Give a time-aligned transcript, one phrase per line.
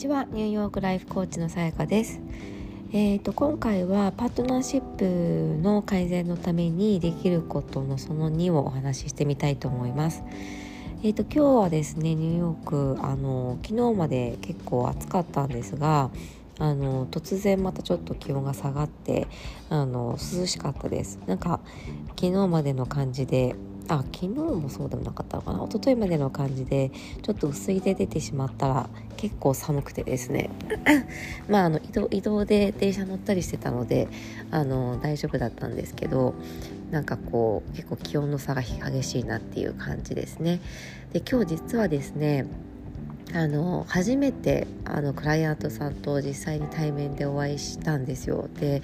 [0.00, 0.24] ちは。
[0.32, 2.22] ニューヨークライフコーチのさやかです。
[2.90, 10.22] えーと、今回はパートナーシップの改善のためにできることのその2をお話ししてみたいと思います。
[11.02, 16.10] えーと、今日はですねニューヨークあの昨日まで結構暑かったんですが
[16.58, 19.28] あの突然またちょっと気温が下がって
[19.68, 21.18] あの涼しかったです。
[21.26, 21.60] なんか
[22.18, 23.54] 昨日までの感じで
[23.96, 25.64] あ昨日もそうでもなかったのかな？
[25.64, 26.90] 一昨日までの感じで
[27.22, 30.50] ちょっと薄着で出てしまったら結構寒くてですね。
[31.48, 34.08] まああの移動移動で電車乗ったりしてたので
[34.50, 36.34] あの大丈夫だったんですけど
[36.90, 40.60] なんかこう結構気温の差が激しいなっていう感じですね。
[41.12, 42.46] で今日実はですね
[43.32, 48.48] あの初めてあのクライアントさんと実際に対面でお会いしたんですよ。
[48.60, 48.82] で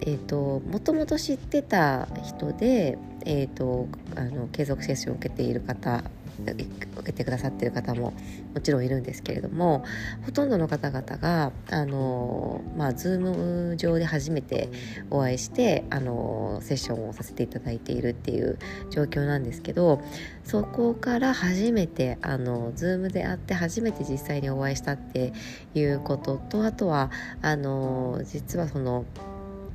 [0.00, 6.04] えーと、もともと知ってた人で、えーと、あの継続セッションを受けている方
[6.42, 8.12] 受けてくださっている方も
[8.54, 9.84] もちろんいるんですけれども
[10.24, 14.68] ほとんどの方々があの、まあ、Zoom 上で初めて
[15.10, 18.58] お会いしてあのセッションをさせていただいているっていう
[18.90, 20.00] 状況なんですけど
[20.44, 25.32] そこから初めてあの Zoom で会って初めて実際にお会いしたって
[25.74, 27.10] いうこととあとは
[27.42, 29.04] あの実はその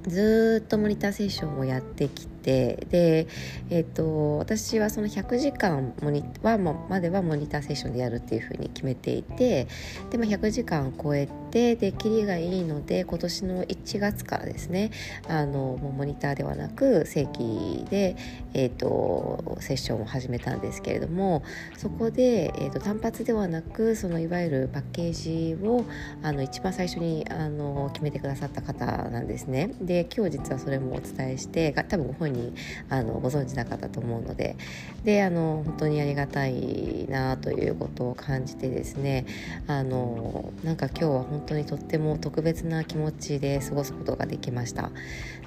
[0.07, 3.27] ずっとモニターセッションをやってきてで、
[3.69, 9.67] えーと、私はその100時間モニはまではモニターセッションでやるっていうふうに決めていて
[10.09, 14.91] で、も100時間超えてできりがいいので今年の1月からですね
[15.27, 18.15] あのもうモニターではなく正規で、
[18.53, 21.43] えーと、セッションを始めたんですけれども
[21.77, 25.85] そこで、えーと、単発ではなくそのいわゆるパッケージを
[26.23, 29.73] あの一番最初にあの決めてくださった方なんですね。
[29.89, 32.53] で今日実はそれもお伝えして多分ご本人
[32.89, 34.55] あのご存知なかったと思うので
[35.03, 39.25] であの本当にありがたいなということを感じてですね
[39.65, 44.91] あのなんか今日は本当にとっても特別な気持ちで過ごすことができました。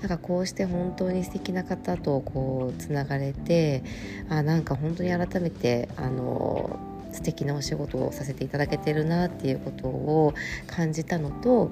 [0.01, 3.85] なんかこうして本当に素敵な方とこうつながれて
[4.29, 6.81] あなんか本当に改めてあの
[7.13, 10.35] 素敵なお仕事をさせていただけてるなっていうことを
[10.67, 11.71] 感じたのと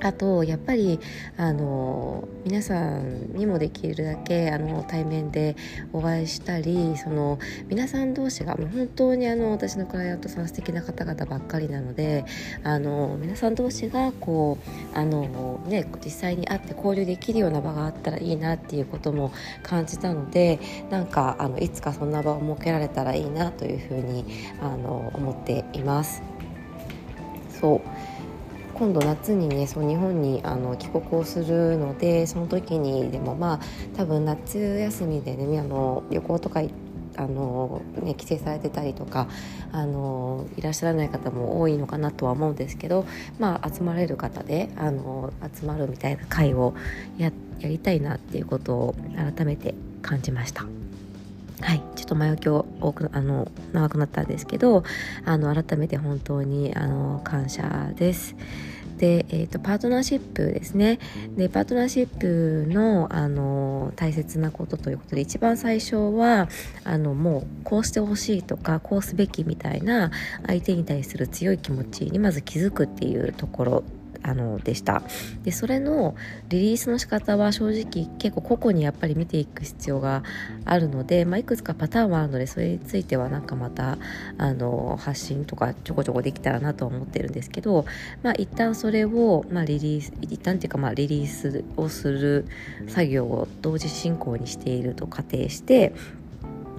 [0.00, 1.00] あとやっぱり
[1.36, 5.56] あの皆さんにもできるだけあの対面で
[5.92, 7.38] お会いしたりその
[7.68, 12.24] 皆さん同士がもう本当にあの私のクライアントさん素敵な方々ばっかりなので
[12.62, 14.58] あの皆さん同士がこ
[14.94, 19.32] うあの、ね、実際に会って交流できるような場があったらいいなっていうことも
[19.62, 20.58] 感じたので
[20.90, 24.24] なんかあのいつかそんな場を設けられたらいいなというふうに
[24.60, 26.22] あの思っています。
[27.60, 27.97] そう
[28.78, 33.60] 今度夏にねそう日本にあの帰国をするのでその時にでもまあ
[33.96, 36.62] 多分夏休みでねあの旅行とか
[37.16, 39.28] あの、ね、帰省されてたりとか
[39.72, 43.04] あのいらっしゃらない方も多いのかなとは思うんですけど、
[43.40, 46.74] まあ、集まれる方であの集まるみたいな会を
[47.18, 48.96] ややりたいなっていうことを
[49.34, 50.64] 改めて感じました。
[51.60, 54.84] はい、ちょっと前置きを多くあの長くなったんですけど
[55.24, 58.36] あの改めて本当にあの感謝です。
[58.98, 60.98] で、えーと、パートナーシップですね
[61.36, 66.48] でパートナーシップのあの大切なことということで一番最初は
[66.84, 70.10] あのもうこうしてほしいとかこうすべきみたいな
[70.46, 73.84] 相手に対する強い気持ちにまず気づくっていうところ
[74.22, 75.02] あのでした。
[75.42, 76.14] でそれの
[76.48, 80.22] リリースの仕方は正直結構個々にやっぱり見ていく必要が
[80.64, 83.98] あるので、まあ、いくつかパターンはあるのでそれについてはなんかまた
[84.36, 87.84] あの発信とかちょこちょこできたらなと思ってるんですけど、
[88.22, 92.46] まあ、一旦それを、まあ、リリース一旦っていうかまあリリースをする
[92.88, 95.92] 作業を同時進行にしていると仮定して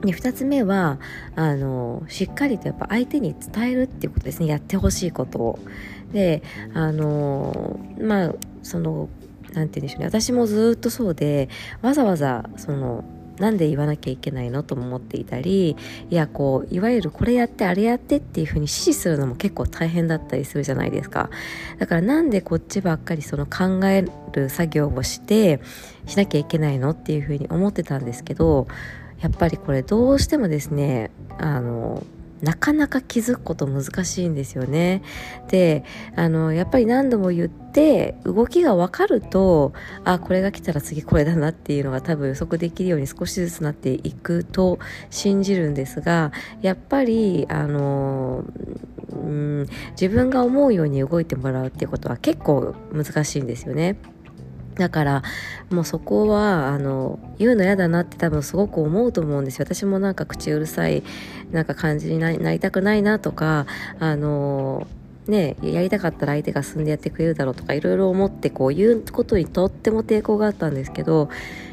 [0.02, 1.00] で2つ目は
[1.36, 4.48] あのしっかりとやっぱ相手に伝えるっていうことですね。
[4.48, 5.60] やってほしいことを。
[6.14, 6.42] で
[6.74, 9.09] あのまあその
[9.54, 10.06] なんて言うんでしょうね。
[10.06, 11.50] 私もずっとそうで
[11.82, 13.04] わざわざその
[13.40, 15.78] なんで言わなきゃいけないのとも思っていたり
[16.09, 21.29] いやこういわゆるこれやってあれやってっていうふうに指示するのも結構大変だったりするじゃないですか。
[21.78, 25.62] だからなんでこっちばっかりその考える作業をして
[26.06, 28.68] しなきゃいけないのっていうふうに思ってたんですけど
[29.22, 32.04] やっぱりこれどうしてもですねあの
[32.42, 35.02] なかなか気づくこと難しいんですよね。
[35.50, 35.84] で、
[36.16, 39.74] あの、やっぱり何度も言って、動きが分かると、
[40.06, 44.80] あ、これが来たら次これだなっていうのが多分予測できるように少しずつなっていくと
[45.10, 46.32] 信じるんですが、
[46.62, 48.46] やっぱり、あの、
[49.12, 53.98] うん、自分が思うように動いてもらうっていうことは結構難しいんですよね。
[54.79, 55.23] だから
[55.70, 61.03] もうそこはあの言うの嫌だなって多分すごく思うと思うんですよ私もなんか口うるさい
[61.52, 63.67] なんか感じになりたくないなとか
[63.99, 64.87] あの
[65.28, 71.29] ねやりたかったら相手が進んでやってくれるだろうとかいろいろ思ってこう言うことにとっても抵抗があったんですけど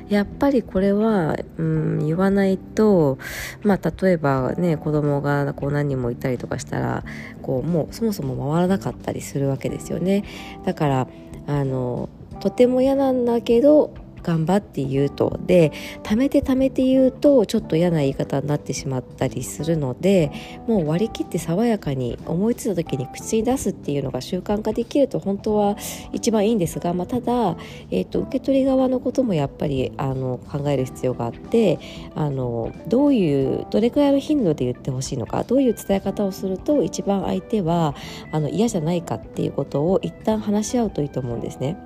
[0.09, 3.19] やっぱりこれは、うん、言わないと、
[3.63, 7.05] まあ、例えばね子供がこう何人もいたりとかしたら
[7.43, 10.25] こうもうそもそも回らなかったりするわけですよね。
[10.65, 11.09] だから
[11.49, 12.09] あの
[12.41, 13.95] とても嫌なんだけど
[14.27, 15.71] 頑張って言うとで
[16.03, 20.33] 貯めて貯めて言うとちょっと嫌な言い方になってしまったりするので
[20.67, 25.77] もう割り切って爽やかに思いついた時に口に出すっていうのが習慣化できると本当は
[26.13, 27.57] 一番いいんですが、まあ、ただ、
[27.93, 31.79] えーと、受け取り側のこともやっぱりあの考える必要があって
[32.17, 37.95] あのどういうどれくらいの頻度で言ってほしいのかどういう伝え方をすると一番相手は
[38.33, 41.77] あの嫌じゃないかっていうことを一旦話し合うといいと思うんですね。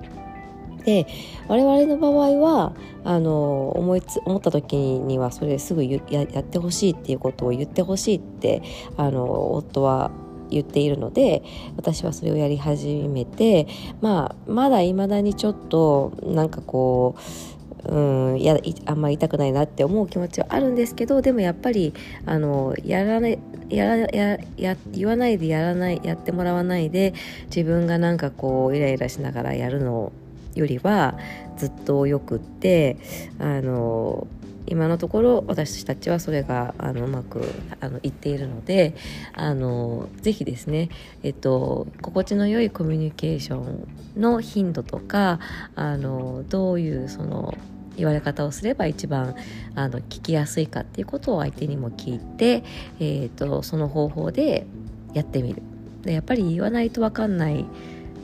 [0.85, 1.07] で
[1.47, 2.73] 我々の場合は
[3.03, 8.61] あの思いつ思った時にはそれすぐややってほしいっていうことを言ってほしいって
[8.97, 10.11] あの夫は
[10.49, 11.43] 言っているので
[11.77, 13.67] 私はそれをやり始めて、
[14.01, 17.51] まあ、まだいまだにちょっとなんかこう
[17.83, 21.93] うんやあんまり痛くないなって思う気持ちはあるんですけどでもやっぱり
[22.27, 23.39] あのやらない
[23.69, 27.13] やらやや言わないでやらないやってもらわないで
[27.45, 30.11] 自分がなんかこうイライラしながらやるの
[30.55, 31.17] よりは
[31.57, 32.97] ずっとよくって
[33.39, 34.27] あの
[34.67, 37.41] 今のところ私たちはそれがあのうまく
[37.79, 38.95] あのいっているので
[39.33, 40.89] あのぜひですね、
[41.23, 45.39] えっと、心地の良いコミュニケーションの頻度とか
[45.75, 47.57] あのどういうその
[47.97, 49.35] 言われ方をすれば一番
[49.75, 52.63] あの聞きやすいかっていうことを相手にも聞いて、
[52.99, 54.65] えーとその方法で
[55.13, 55.61] やってみる。
[56.03, 57.65] でやっぱり言わないと分かんない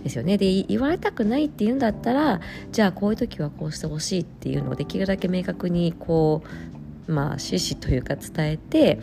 [0.08, 0.38] ですよね。
[0.38, 6.44] で言われたくないっていうんだったらじゃあこういう時はこうしてほしいっていうのをできるだけ明確にこ
[7.08, 9.00] うまあ趣旨というか伝えて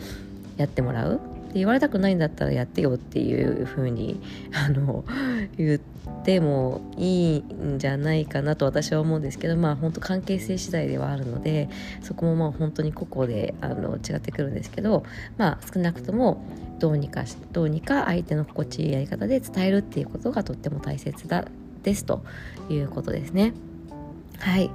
[0.57, 1.34] やってもらう。
[1.59, 4.19] 言われたくないんだったらやってよっていうふうに
[4.53, 5.05] あの
[5.57, 5.79] 言っ
[6.23, 11.69] てもいいんじゃないかなと私は思うんですけどまあ本当関係性次第ではあるので
[12.01, 15.03] そこもまあ本当に個々であの違ってくるんですけど
[15.37, 16.43] まあ少なくとも
[16.79, 21.45] どうにかどうにか相手の心地いいやり方で伝えるっていうことがとっても大切だ
[21.83, 22.23] ですと
[22.69, 23.53] いうことですね。
[24.39, 24.69] はい、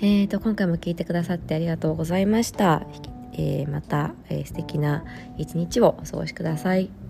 [0.00, 2.86] えーと、今回も聞いてくださってありがとうございました。
[3.34, 5.04] えー、また、えー、素敵な
[5.36, 7.03] 一日をお過ごしください。